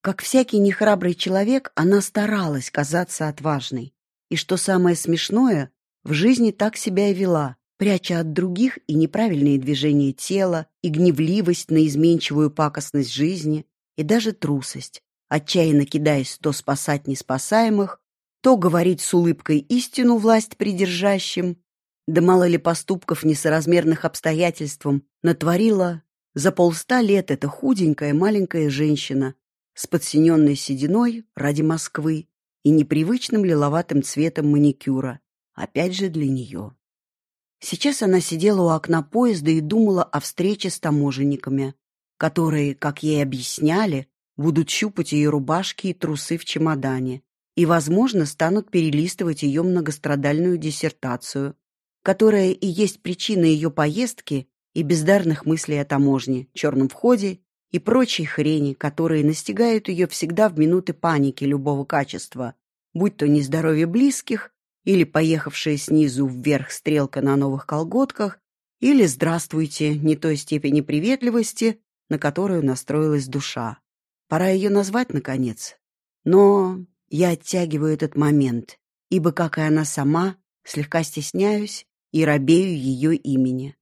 Как 0.00 0.22
всякий 0.22 0.58
нехрабрый 0.58 1.14
человек, 1.14 1.72
она 1.74 2.00
старалась 2.00 2.70
казаться 2.70 3.28
отважной. 3.28 3.92
И 4.30 4.36
что 4.36 4.56
самое 4.56 4.94
смешное, 4.96 5.70
в 6.04 6.12
жизни 6.12 6.50
так 6.50 6.76
себя 6.76 7.10
и 7.10 7.14
вела, 7.14 7.56
пряча 7.76 8.20
от 8.20 8.32
других 8.32 8.78
и 8.86 8.94
неправильные 8.94 9.58
движения 9.58 10.12
тела, 10.12 10.66
и 10.82 10.88
гневливость 10.88 11.70
на 11.70 11.86
изменчивую 11.86 12.50
пакостность 12.50 13.12
жизни, 13.12 13.66
и 13.96 14.02
даже 14.02 14.32
трусость, 14.32 15.02
отчаянно 15.28 15.86
кидаясь 15.86 16.38
то 16.38 16.52
спасать 16.52 17.06
неспасаемых, 17.06 18.00
то 18.40 18.56
говорить 18.56 19.00
с 19.00 19.12
улыбкой 19.14 19.58
истину 19.58 20.18
власть 20.18 20.56
придержащим, 20.56 21.58
да 22.06 22.20
мало 22.20 22.46
ли 22.46 22.58
поступков 22.58 23.24
несоразмерных 23.24 24.04
обстоятельствам 24.04 25.04
натворила 25.22 26.02
За 26.34 26.52
полста 26.52 27.00
лет 27.00 27.30
эта 27.30 27.48
худенькая 27.48 28.14
маленькая 28.14 28.70
женщина 28.70 29.34
с 29.74 29.86
подсиненной 29.86 30.54
сединой 30.54 31.24
ради 31.34 31.62
Москвы 31.62 32.28
и 32.62 32.70
непривычным 32.70 33.44
лиловатым 33.44 34.02
цветом 34.02 34.50
маникюра, 34.50 35.20
опять 35.54 35.94
же 35.94 36.08
для 36.08 36.28
нее. 36.28 36.76
Сейчас 37.58 38.02
она 38.02 38.20
сидела 38.20 38.62
у 38.62 38.68
окна 38.68 39.02
поезда 39.02 39.50
и 39.50 39.60
думала 39.60 40.04
о 40.04 40.20
встрече 40.20 40.70
с 40.70 40.78
таможенниками, 40.78 41.74
которые, 42.18 42.74
как 42.74 43.02
ей 43.02 43.22
объясняли, 43.22 44.08
будут 44.36 44.70
щупать 44.70 45.12
ее 45.12 45.30
рубашки 45.30 45.88
и 45.88 45.94
трусы 45.94 46.36
в 46.38 46.44
чемодане 46.44 47.22
и, 47.56 47.64
возможно, 47.66 48.26
станут 48.26 48.70
перелистывать 48.70 49.42
ее 49.42 49.62
многострадальную 49.62 50.58
диссертацию, 50.58 51.56
которая 52.02 52.50
и 52.50 52.66
есть 52.66 53.02
причина 53.02 53.44
ее 53.44 53.70
поездки 53.70 54.48
и 54.74 54.82
бездарных 54.82 55.46
мыслей 55.46 55.78
о 55.78 55.84
таможне, 55.84 56.48
черном 56.52 56.88
входе 56.88 57.40
и 57.72 57.78
прочей 57.78 58.26
хрени, 58.26 58.74
которые 58.74 59.24
настигают 59.24 59.88
ее 59.88 60.06
всегда 60.06 60.48
в 60.48 60.58
минуты 60.58 60.92
паники 60.92 61.44
любого 61.44 61.84
качества, 61.84 62.54
будь 62.92 63.16
то 63.16 63.26
нездоровье 63.26 63.86
близких 63.86 64.52
или 64.84 65.04
поехавшая 65.04 65.78
снизу 65.78 66.26
вверх 66.26 66.70
стрелка 66.70 67.22
на 67.22 67.36
новых 67.36 67.66
колготках, 67.66 68.38
или 68.78 69.06
«Здравствуйте» 69.06 69.94
не 69.94 70.14
той 70.16 70.36
степени 70.36 70.82
приветливости, 70.82 71.80
на 72.10 72.18
которую 72.18 72.64
настроилась 72.64 73.26
душа. 73.26 73.78
Пора 74.28 74.48
ее 74.48 74.68
назвать, 74.68 75.12
наконец. 75.12 75.76
Но 76.24 76.84
я 77.08 77.30
оттягиваю 77.30 77.92
этот 77.94 78.16
момент, 78.16 78.78
ибо, 79.10 79.32
как 79.32 79.58
и 79.58 79.62
она 79.62 79.84
сама, 79.84 80.36
слегка 80.64 81.02
стесняюсь 81.02 81.86
и 82.12 82.24
робею 82.24 82.76
ее 82.76 83.14
имени. 83.14 83.76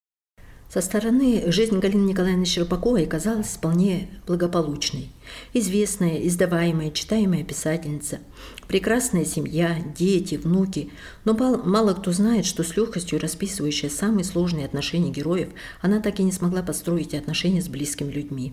Со 0.74 0.80
стороны 0.80 1.52
жизнь 1.52 1.78
Галины 1.78 2.08
Николаевны 2.08 2.44
Щербаковой 2.44 3.06
казалась 3.06 3.46
вполне 3.46 4.08
благополучной. 4.26 5.08
Известная, 5.52 6.26
издаваемая, 6.26 6.90
читаемая 6.90 7.44
писательница, 7.44 8.18
прекрасная 8.66 9.24
семья, 9.24 9.78
дети, 9.96 10.34
внуки, 10.34 10.90
но 11.24 11.34
мало 11.34 11.94
кто 11.94 12.10
знает, 12.10 12.44
что 12.44 12.64
с 12.64 12.76
легкостью 12.76 13.20
расписывающая 13.20 13.88
самые 13.88 14.24
сложные 14.24 14.66
отношения 14.66 15.10
героев, 15.10 15.50
она 15.80 16.00
так 16.00 16.18
и 16.18 16.24
не 16.24 16.32
смогла 16.32 16.62
построить 16.64 17.14
отношения 17.14 17.62
с 17.62 17.68
близкими 17.68 18.10
людьми. 18.10 18.52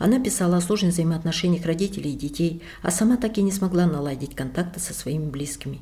Она 0.00 0.18
писала 0.18 0.56
о 0.56 0.60
сложных 0.60 0.94
взаимоотношениях 0.94 1.64
родителей 1.64 2.14
и 2.14 2.18
детей, 2.18 2.62
а 2.82 2.90
сама 2.90 3.16
так 3.16 3.38
и 3.38 3.42
не 3.42 3.52
смогла 3.52 3.86
наладить 3.86 4.34
контакты 4.34 4.80
со 4.80 4.92
своими 4.92 5.30
близкими. 5.30 5.80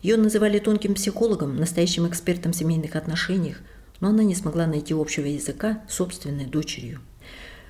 Ее 0.00 0.16
называли 0.16 0.60
тонким 0.60 0.94
психологом, 0.94 1.56
настоящим 1.56 2.06
экспертом 2.06 2.52
в 2.52 2.56
семейных 2.56 2.94
отношениях– 2.94 3.56
но 4.00 4.08
она 4.08 4.22
не 4.22 4.34
смогла 4.34 4.66
найти 4.66 4.94
общего 4.94 5.26
языка 5.26 5.82
с 5.88 5.94
собственной 5.94 6.46
дочерью. 6.46 7.00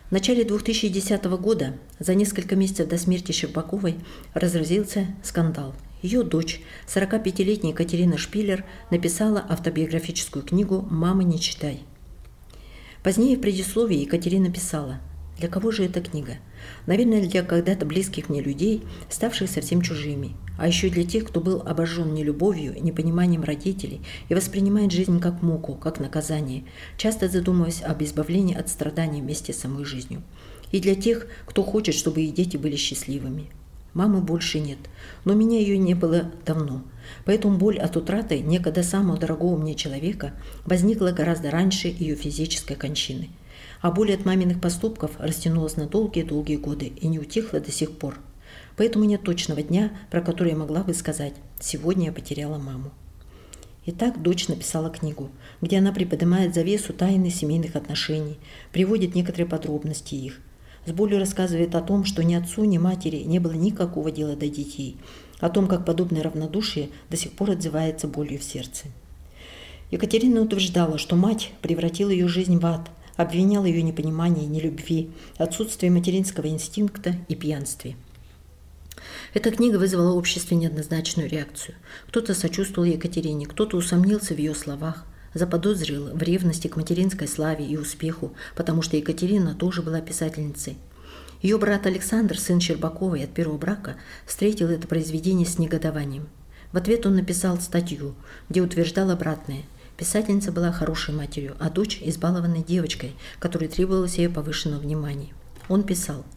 В 0.09 0.13
начале 0.13 0.45
2010 0.45 1.25
года, 1.25 1.75
за 1.99 2.15
несколько 2.15 2.55
месяцев 2.55 2.89
до 2.89 2.97
смерти 2.97 3.33
Щербаковой, 3.33 3.97
разразился 4.35 5.07
скандал. 5.25 5.75
Ее 6.03 6.23
дочь, 6.23 6.61
45-летняя 6.87 7.73
Екатерина 7.73 8.17
Шпилер, 8.17 8.65
написала 8.91 9.45
автобиографическую 9.49 10.45
книгу 10.45 10.87
«Мама, 10.91 11.25
не 11.25 11.41
читай». 11.41 11.83
Позднее 13.03 13.37
в 13.37 13.41
предисловии 13.41 13.99
Екатерина 13.99 14.51
писала 14.51 15.01
«Для 15.39 15.49
кого 15.49 15.71
же 15.71 15.85
эта 15.85 16.01
книга? 16.01 16.35
Наверное, 16.87 17.27
для 17.27 17.43
когда-то 17.43 17.85
близких 17.87 18.29
мне 18.29 18.41
людей, 18.41 18.83
ставших 19.09 19.51
совсем 19.51 19.83
чужими 19.83 20.35
а 20.59 20.67
еще 20.67 20.89
для 20.89 21.05
тех, 21.05 21.25
кто 21.25 21.41
был 21.41 21.63
обожжен 21.65 22.15
нелюбовью 22.15 22.75
и 22.75 22.81
непониманием 22.81 23.43
родителей 23.43 24.01
и 24.29 24.35
воспринимает 24.35 24.93
жизнь 24.93 25.21
как 25.21 25.43
муку, 25.43 25.75
как 25.75 26.01
наказание, 26.01 26.65
часто 26.97 27.29
задумываясь 27.29 27.83
об 27.83 28.03
избавлении 28.03 28.57
от 28.57 28.69
страданий 28.69 29.21
вместе 29.21 29.53
с 29.53 29.59
самой 29.59 29.85
жизнью. 29.85 30.23
И 30.73 30.81
для 30.81 30.95
тех, 30.95 31.27
кто 31.47 31.63
хочет, 31.63 31.95
чтобы 31.95 32.23
их 32.23 32.35
дети 32.35 32.57
были 32.57 32.77
счастливыми. 32.77 33.47
Мамы 33.95 34.21
больше 34.21 34.61
нет, 34.61 34.79
но 35.25 35.33
меня 35.33 35.59
ее 35.59 35.79
не 35.79 35.95
было 35.95 36.31
давно. 36.45 36.83
Поэтому 37.25 37.57
боль 37.57 37.79
от 37.79 37.97
утраты 37.97 38.41
некогда 38.41 38.83
самого 38.83 39.17
дорогого 39.17 39.57
мне 39.57 39.75
человека 39.75 40.33
возникла 40.67 41.13
гораздо 41.13 41.51
раньше 41.51 41.89
ее 41.89 42.15
физической 42.15 42.75
кончины. 42.75 43.31
А 43.81 43.91
боль 43.91 44.15
от 44.15 44.25
маминых 44.25 44.61
поступков 44.61 45.13
растянулась 45.19 45.77
на 45.77 45.87
долгие-долгие 45.87 46.57
годы 46.57 46.87
и 46.87 47.09
не 47.09 47.19
утихла 47.19 47.61
до 47.61 47.71
сих 47.71 47.99
пор– 47.99 48.19
Поэтому 48.77 49.05
нет 49.05 49.23
точного 49.23 49.63
дня, 49.63 49.91
про 50.11 50.21
который 50.21 50.51
я 50.51 50.57
могла 50.57 50.83
бы 50.83 50.95
сказать 50.95 51.35
«сегодня 51.59 52.07
я 52.07 52.13
потеряла 52.13 52.59
маму». 52.59 52.91
Итак, 53.87 54.21
дочь 54.21 54.49
написала 54.49 54.91
книгу, 54.91 55.31
где 55.61 55.79
она 55.79 55.93
приподнимает 55.93 56.55
завесу 56.55 56.93
тайны 56.93 57.31
семейных 57.31 57.77
отношений, 57.77 58.39
приводит 58.73 59.15
некоторые 59.15 59.47
подробности 59.47 60.15
их. 60.15 60.41
С 60.87 60.93
болью 60.93 61.19
рассказывает 61.19 61.75
о 61.75 61.81
том, 61.81 62.05
что 62.05 62.23
ни 62.23 62.35
отцу, 62.35 62.65
ни 62.65 62.79
матери 62.79 63.19
не 63.19 63.39
было 63.39 63.53
никакого 63.53 64.11
дела 64.11 64.37
до 64.37 64.49
детей, 64.49 64.97
о 65.41 65.49
том, 65.49 65.69
как 65.69 65.85
подобное 65.85 66.23
равнодушие 66.23 66.91
до 67.11 67.17
сих 67.17 67.33
пор 67.33 67.53
отзывается 67.53 68.09
болью 68.09 68.39
в 68.39 68.45
сердце. 68.45 68.87
Екатерина 69.91 70.41
утверждала, 70.41 70.99
что 70.99 71.15
мать 71.15 71.53
превратила 71.63 72.11
ее 72.11 72.27
жизнь 72.27 72.59
в 72.59 72.67
ад, 72.67 72.91
обвиняла 73.17 73.67
ее 73.67 73.83
непонимание, 73.83 74.47
нелюбви, 74.47 75.11
отсутствие 75.39 75.91
материнского 75.91 76.49
инстинкта 76.49 77.17
и 77.29 77.35
пьянстве– 77.35 77.97
эта 79.35 79.51
книга 79.51 79.77
вызвала 79.77 80.13
в 80.13 80.17
обществе 80.17 80.57
неоднозначную 80.57 81.29
реакцию. 81.29 81.75
Кто-то 82.09 82.35
сочувствовал 82.35 82.89
Екатерине, 82.89 83.47
кто-то 83.47 83.77
усомнился 83.77 84.35
в 84.35 84.39
ее 84.39 84.55
словах, 84.55 85.05
заподозрил 85.35 86.09
в 86.15 86.23
ревности 86.23 86.69
к 86.69 86.77
материнской 86.77 87.29
славе 87.29 87.67
и 87.67 87.77
успеху, 87.77 88.33
потому 88.55 88.83
что 88.83 88.97
Екатерина 88.97 89.55
тоже 89.55 89.83
была 89.83 90.01
писательницей. 90.01 90.79
Ее 91.43 91.59
брат 91.59 91.87
Александр, 91.87 92.39
сын 92.39 92.61
Щербаковой 92.61 93.25
от 93.25 93.31
первого 93.31 93.59
брака, 93.59 93.97
встретил 94.25 94.69
это 94.71 94.89
произведение 94.89 95.47
с 95.47 95.59
негодованием. 95.59 96.29
В 96.73 96.79
ответ 96.79 97.05
он 97.05 97.17
написал 97.17 97.61
статью, 97.61 98.15
где 98.49 98.63
утверждал 98.63 99.11
обратное. 99.11 99.63
Писательница 99.97 100.53
была 100.53 100.73
хорошей 100.73 101.15
матерью, 101.15 101.57
а 101.59 101.71
дочь– 101.71 102.01
избалованной 102.03 102.63
девочкой, 102.63 103.15
которой 103.39 103.69
требовалось 103.69 104.19
ее 104.19 104.29
повышенного 104.29 104.81
внимания. 104.81 105.33
Он 105.69 105.83
писал– 105.83 106.25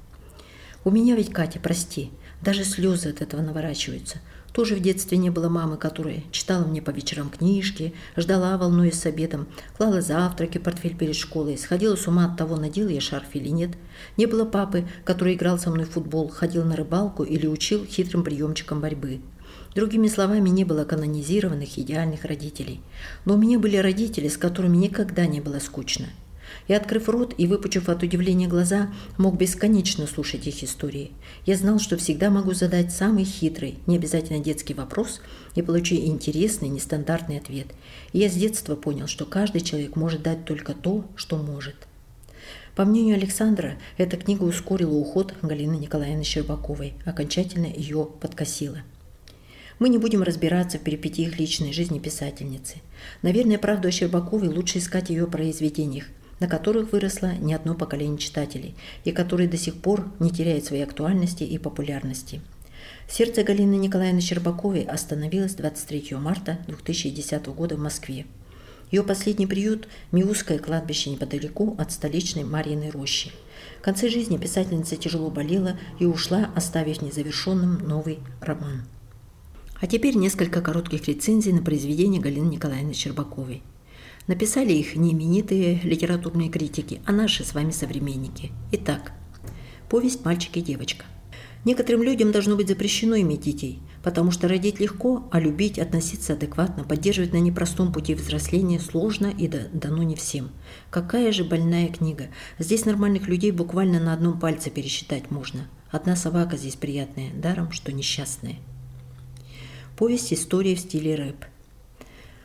у 0.86 0.92
меня 0.92 1.16
ведь, 1.18 1.34
Катя, 1.34 1.60
прости, 1.62 2.10
даже 2.42 2.64
слезы 2.64 3.10
от 3.10 3.22
этого 3.22 3.42
наворачиваются. 3.42 4.20
Тоже 4.54 4.76
в 4.76 4.80
детстве 4.80 5.18
не 5.18 5.30
было 5.30 5.50
мамы, 5.50 5.76
которая 5.76 6.24
читала 6.32 6.66
мне 6.66 6.82
по 6.82 6.92
вечерам 6.92 7.30
книжки, 7.30 7.94
ждала, 8.16 8.58
волнуясь 8.58 9.00
с 9.00 9.06
обедом, 9.06 9.48
клала 9.76 10.02
завтраки, 10.02 10.58
портфель 10.58 10.96
перед 10.96 11.18
школой, 11.18 11.58
сходила 11.58 11.98
с 11.98 12.08
ума 12.08 12.26
от 12.26 12.38
того, 12.38 12.56
надел 12.56 12.88
я 12.88 13.02
шарф 13.02 13.28
или 13.34 13.50
нет. 13.50 13.72
Не 14.16 14.26
было 14.26 14.46
папы, 14.46 14.88
который 15.04 15.34
играл 15.34 15.60
со 15.60 15.70
мной 15.70 15.86
в 15.86 15.92
футбол, 15.92 16.30
ходил 16.30 16.64
на 16.64 16.78
рыбалку 16.78 17.24
или 17.24 17.46
учил 17.46 17.86
хитрым 17.86 18.24
приемчикам 18.24 18.80
борьбы. 18.80 19.20
Другими 19.76 20.08
словами, 20.08 20.50
не 20.50 20.66
было 20.66 20.86
канонизированных 20.86 21.78
идеальных 21.78 22.26
родителей. 22.26 22.82
Но 23.26 23.36
у 23.36 23.38
меня 23.38 23.60
были 23.60 23.78
родители, 23.78 24.28
с 24.28 24.38
которыми 24.38 24.78
никогда 24.78 25.26
не 25.26 25.42
было 25.42 25.60
скучно. 25.60 26.08
Я, 26.68 26.78
открыв 26.78 27.10
рот 27.10 27.34
и 27.38 27.48
выпучив 27.48 27.90
от 27.90 28.04
удивления 28.04 28.48
глаза, 28.48 28.92
мог 29.18 29.38
бесконечно 29.38 30.08
слушать 30.08 30.48
их 30.48 30.64
истории. 30.64 31.12
Я 31.46 31.56
знал, 31.56 31.80
что 31.80 31.98
всегда 31.98 32.30
могу 32.30 32.54
задать 32.54 32.92
самый 32.92 33.24
хитрый, 33.24 33.80
не 33.88 33.98
обязательно 33.98 34.40
детский 34.40 34.74
вопрос 34.74 35.22
и 35.56 35.62
получить 35.62 36.06
интересный, 36.06 36.70
нестандартный 36.70 37.38
ответ. 37.38 37.68
И 38.14 38.20
я 38.20 38.30
с 38.30 38.34
детства 38.34 38.76
понял, 38.76 39.08
что 39.08 39.26
каждый 39.26 39.62
человек 39.62 39.96
может 39.96 40.24
дать 40.24 40.46
только 40.46 40.74
то, 40.74 41.06
что 41.16 41.38
может. 41.38 41.76
По 42.76 42.86
мнению 42.86 43.16
Александра, 43.16 43.78
эта 43.98 44.16
книга 44.16 44.44
ускорила 44.44 44.94
уход 44.94 45.34
Галины 45.42 45.76
Николаевны 45.76 46.24
Щербаковой, 46.24 46.94
окончательно 47.06 47.66
ее 47.66 48.08
подкосила. 48.22 48.84
Мы 49.80 49.88
не 49.88 49.98
будем 49.98 50.24
разбираться 50.24 50.78
в 50.78 50.82
перипетиях 50.82 51.40
личной 51.40 51.72
жизни 51.72 52.00
писательницы. 52.00 52.76
Наверное, 53.22 53.58
правду 53.58 53.88
о 53.88 53.92
Щербаковой 53.92 54.50
лучше 54.50 54.80
искать 54.80 55.08
в 55.08 55.12
ее 55.12 55.26
произведениях, 55.26 56.06
на 56.42 56.50
которых 56.50 56.92
выросло 56.92 57.32
не 57.36 57.54
одно 57.54 57.76
поколение 57.76 58.18
читателей 58.18 58.76
и 59.06 59.14
которые 59.14 59.48
до 59.48 59.56
сих 59.56 59.76
пор 59.76 60.12
не 60.20 60.32
теряют 60.32 60.66
своей 60.66 60.84
актуальности 60.84 61.44
и 61.44 61.58
популярности. 61.58 62.42
Сердце 63.08 63.44
Галины 63.44 63.76
Николаевны 63.76 64.20
Щербаковой 64.20 64.84
остановилось 64.84 65.56
23 65.56 66.18
марта 66.18 66.60
2010 66.68 67.46
года 67.48 67.78
в 67.78 67.80
Москве. 67.80 68.26
Ее 68.92 69.04
последний 69.04 69.48
приют– 69.48 69.88
Миусское 70.12 70.60
кладбище 70.60 71.10
неподалеку 71.12 71.76
от 71.80 71.94
столичной 71.94 72.44
Марьиной 72.44 72.90
рощи. 72.90 73.32
В 73.80 73.82
конце 73.82 74.10
жизни 74.10 74.38
писательница 74.38 74.98
тяжело 74.98 75.30
болела 75.30 75.78
и 76.00 76.06
ушла, 76.06 76.50
оставив 76.54 77.02
незавершенным 77.02 77.88
новый 77.88 78.20
роман. 78.42 78.84
А 79.82 79.88
теперь 79.88 80.18
несколько 80.18 80.62
коротких 80.62 81.08
рецензий 81.08 81.54
на 81.54 81.62
произведения 81.62 82.20
Галины 82.20 82.50
Николаевны 82.50 82.94
Щербаковой– 82.94 83.64
Написали 84.30 84.74
их 84.74 84.96
не 84.96 85.14
именитые 85.14 85.80
литературные 85.82 86.50
критики, 86.50 87.02
а 87.08 87.12
наши 87.12 87.44
с 87.44 87.56
вами 87.56 87.72
современники. 87.72 88.52
Итак, 88.72 89.12
повесть 89.90 90.24
«Мальчик 90.24 90.56
и 90.58 90.62
девочка». 90.62 91.04
Некоторым 91.66 92.04
людям 92.04 92.32
должно 92.32 92.56
быть 92.56 92.68
запрещено 92.68 93.20
иметь 93.20 93.42
детей, 93.42 93.82
Потому 94.04 94.30
что 94.30 94.48
родить 94.48 94.80
легко, 94.80 95.28
а 95.32 95.40
любить, 95.40 95.80
относиться 95.80 96.34
адекватно, 96.34 96.84
поддерживать 96.84 97.34
на 97.34 97.40
непростом 97.40 97.92
пути 97.92 98.14
взросления 98.14 98.80
сложно 98.80 99.28
и 99.28 99.48
дано 99.48 100.04
не 100.04 100.16
всем. 100.16 100.52
Какая 100.92 101.32
же 101.32 101.44
больная 101.44 101.88
книга. 101.88 102.28
Здесь 102.60 102.86
нормальных 102.86 103.28
людей 103.28 103.52
буквально 103.52 104.00
на 104.00 104.14
одном 104.14 104.40
пальце 104.40 104.70
пересчитать 104.70 105.32
можно. 105.32 105.68
Одна 105.90 106.16
собака 106.16 106.56
здесь 106.56 106.76
приятная, 106.76 107.34
даром, 107.34 107.72
что 107.72 107.92
несчастная. 107.92 108.58
Повесть 110.00 110.32
истории 110.32 110.76
в 110.76 110.80
стиле 110.80 111.14
рэп. 111.16 111.44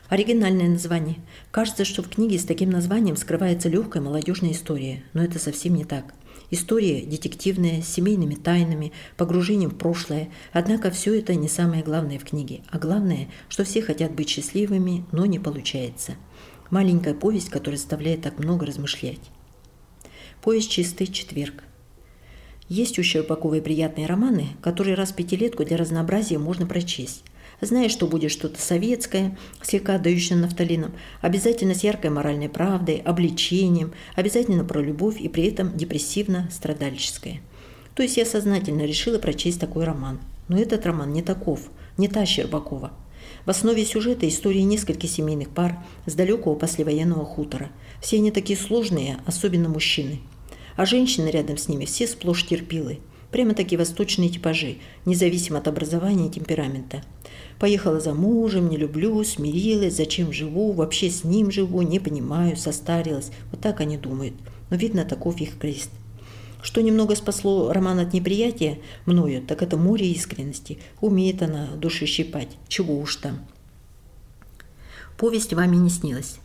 Оригинальное 0.09 0.67
название. 0.67 1.15
Кажется, 1.51 1.85
что 1.85 2.03
в 2.03 2.09
книге 2.09 2.37
с 2.37 2.43
таким 2.43 2.69
названием 2.69 3.15
скрывается 3.15 3.69
легкая 3.69 4.03
молодежная 4.03 4.51
история, 4.51 5.05
но 5.13 5.23
это 5.23 5.39
совсем 5.39 5.73
не 5.73 5.85
так– 5.85 6.13
История 6.51 7.01
детективная, 7.05 7.81
с 7.81 7.87
семейными 7.87 8.35
тайнами, 8.35 8.91
погружением 9.15 9.69
в 9.69 9.77
прошлое. 9.77 10.29
Однако 10.51 10.91
все 10.91 11.17
это 11.17 11.33
не 11.33 11.47
самое 11.47 11.81
главное 11.81 12.19
в 12.19 12.25
книге. 12.25 12.61
А 12.69 12.77
главное, 12.77 13.29
что 13.47 13.63
все 13.63 13.81
хотят 13.81 14.11
быть 14.11 14.29
счастливыми, 14.29 15.05
но 15.13 15.25
не 15.25 15.39
получается. 15.39 16.15
Маленькая 16.69 17.13
повесть, 17.13 17.49
которая 17.49 17.77
заставляет 17.77 18.21
так 18.21 18.37
много 18.37 18.65
размышлять. 18.65 19.31
Повесть 20.43 20.69
«Чистый 20.69 21.07
четверг». 21.07 21.63
Есть 22.67 22.99
у 22.99 23.03
Щербаковой 23.03 23.61
приятные 23.61 24.07
романы, 24.07 24.49
которые 24.61 24.95
раз 24.95 25.11
в 25.11 25.15
пятилетку 25.15 25.63
для 25.63 25.77
разнообразия 25.77 26.37
можно 26.37 26.67
прочесть 26.67 27.23
зная, 27.61 27.89
что 27.89 28.07
будет 28.07 28.31
что-то 28.31 28.61
советское, 28.61 29.37
слегка 29.61 29.95
отдающее 29.95 30.37
нафталином, 30.37 30.93
обязательно 31.21 31.75
с 31.75 31.83
яркой 31.83 32.11
моральной 32.11 32.49
правдой, 32.49 32.97
обличением, 32.97 33.93
обязательно 34.15 34.63
про 34.63 34.81
любовь 34.81 35.19
и 35.19 35.29
при 35.29 35.45
этом 35.45 35.75
депрессивно-страдальческое. 35.75 37.39
То 37.95 38.03
есть 38.03 38.17
я 38.17 38.25
сознательно 38.25 38.83
решила 38.83 39.19
прочесть 39.19 39.59
такой 39.59 39.85
роман. 39.85 40.19
Но 40.47 40.59
этот 40.59 40.85
роман 40.85 41.11
не 41.13 41.21
таков, 41.21 41.71
не 41.97 42.07
та 42.07 42.25
Щербакова. 42.25 42.91
В 43.45 43.49
основе 43.49 43.85
сюжета 43.85 44.27
истории 44.27 44.61
нескольких 44.61 45.09
семейных 45.09 45.49
пар 45.49 45.77
с 46.05 46.13
далекого 46.13 46.55
послевоенного 46.55 47.25
хутора. 47.25 47.71
Все 48.01 48.17
они 48.17 48.31
такие 48.31 48.57
сложные, 48.57 49.19
особенно 49.25 49.69
мужчины. 49.69 50.19
А 50.75 50.85
женщины 50.85 51.29
рядом 51.29 51.57
с 51.57 51.67
ними 51.67 51.85
все 51.85 52.07
сплошь 52.07 52.45
терпилы. 52.45 52.99
Прямо 53.35 53.53
такие 53.53 53.77
восточные 53.77 54.29
типажи, 54.29 54.77
независимо 55.03 55.57
от 55.57 55.67
образования 55.67 56.27
и 56.27 56.31
темперамента. 56.31 57.03
Поехала 57.59 57.99
за 57.99 58.13
мужем, 58.13 58.69
не 58.69 58.77
люблю, 58.77 59.21
смирилась, 59.25 59.97
зачем 59.97 60.31
живу, 60.31 60.71
вообще 60.71 61.09
с 61.09 61.25
ним 61.25 61.51
живу, 61.51 61.81
не 61.81 61.99
понимаю, 61.99 62.55
состарилась. 62.55 63.31
Вот 63.51 63.59
так 63.59 63.81
они 63.81 63.97
думают. 63.97 64.35
Но 64.69 64.77
видно, 64.77 65.03
таков 65.03 65.41
их 65.41 65.57
крест. 65.57 65.89
Что 66.63 66.81
немного 66.81 67.13
спасло 67.17 67.73
роман 67.73 67.99
от 67.99 68.13
неприятия 68.13 68.79
мною, 69.05 69.41
так 69.41 69.61
это 69.61 69.75
море 69.75 70.09
искренности. 70.13 70.79
Умеет 71.01 71.41
она 71.41 71.67
души 71.75 72.05
щипать. 72.05 72.55
Чего 72.69 72.97
уж 72.97 73.17
там. 73.17 73.39
Повесть 75.17 75.51
вами 75.51 75.75
не 75.75 75.89
снилась. 75.89 76.39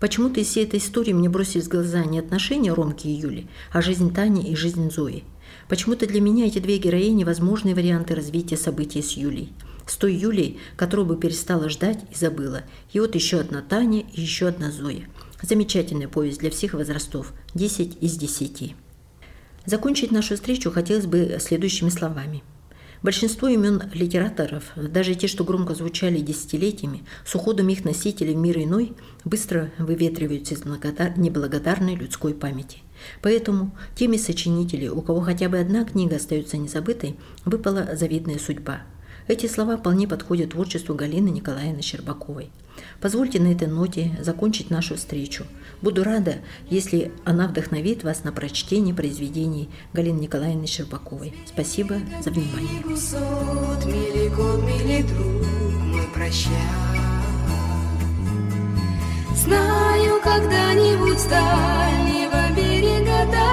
Почему-то 0.00 0.40
из 0.40 0.48
всей 0.48 0.64
этой 0.64 0.80
истории 0.80 1.14
мне 1.14 1.30
бросились 1.30 1.64
в 1.64 1.70
глаза 1.70 2.04
не 2.04 2.18
отношения 2.18 2.74
Ромки 2.74 3.06
и 3.06 3.12
Юли, 3.12 3.46
а 3.72 3.80
жизнь 3.80 4.12
Тани 4.12 4.50
и 4.50 4.54
жизнь 4.54 4.90
Зои. 4.90 5.24
Почему-то 5.70 6.06
для 6.06 6.20
меня 6.20 6.46
эти 6.46 6.58
две 6.58 6.76
героини– 6.76 7.24
возможные 7.24 7.74
варианты 7.74 8.14
развития 8.14 8.58
событий 8.58 9.00
с 9.00 9.12
Юлей– 9.12 9.52
с 9.86 9.96
той 9.96 10.14
Юлей, 10.14 10.58
которую 10.76 11.06
бы 11.06 11.16
перестала 11.16 11.68
ждать 11.68 12.00
и 12.10 12.14
забыла. 12.14 12.62
И 12.92 13.00
вот 13.00 13.14
еще 13.14 13.38
одна 13.40 13.62
Таня 13.62 14.00
и 14.00 14.20
еще 14.20 14.48
одна 14.48 14.70
Зоя. 14.70 15.08
Замечательная 15.42 16.08
повесть 16.08 16.40
для 16.40 16.50
всех 16.50 16.74
возрастов. 16.74 17.32
10 17.54 17.98
из 18.00 18.16
10. 18.16 18.74
Закончить 19.66 20.10
нашу 20.10 20.34
встречу 20.34 20.72
хотелось 20.72 21.06
бы 21.06 21.38
следующими 21.40 21.88
словами. 21.88 22.42
Большинство 23.02 23.48
имен 23.48 23.84
литераторов, 23.94 24.72
даже 24.76 25.14
те, 25.14 25.26
что 25.26 25.44
громко 25.44 25.74
звучали 25.74 26.18
десятилетиями, 26.18 27.04
с 27.24 27.34
уходом 27.34 27.68
их 27.68 27.84
носителей 27.84 28.34
в 28.34 28.38
мир 28.38 28.58
иной, 28.58 28.92
быстро 29.24 29.70
выветриваются 29.78 30.54
из 30.54 30.64
неблагодарной 30.64 31.94
людской 31.94 32.34
памяти. 32.34 32.82
Поэтому 33.22 33.70
теми 33.94 34.16
сочинителей, 34.16 34.88
у 34.88 35.00
кого 35.02 35.20
хотя 35.20 35.48
бы 35.48 35.58
одна 35.58 35.84
книга 35.84 36.16
остается 36.16 36.56
незабытой, 36.56 37.16
выпала 37.44 37.88
завидная 37.94 38.38
судьба– 38.38 38.82
эти 39.30 39.46
слова 39.46 39.76
вполне 39.76 40.08
подходят 40.08 40.50
творчеству 40.50 40.92
Галины 40.92 41.28
Николаевны 41.28 41.82
Щербаковой. 41.82 42.50
Позвольте 43.00 43.38
на 43.38 43.52
этой 43.52 43.68
ноте 43.68 44.10
закончить 44.20 44.70
нашу 44.70 44.96
встречу. 44.96 45.44
Буду 45.82 46.02
рада, 46.02 46.38
если 46.68 47.12
она 47.24 47.46
вдохновит 47.46 48.02
вас 48.02 48.24
на 48.24 48.32
прочтение 48.32 48.92
произведений 48.92 49.70
Галины 49.92 50.18
Николаевны 50.18 50.66
Щербаковой. 50.66 51.32
Спасибо 51.46 51.98
за 52.24 52.30
внимание. 52.30 52.82
Знаю, 59.36 60.20
когда-нибудь 60.24 61.18
together 63.26 63.49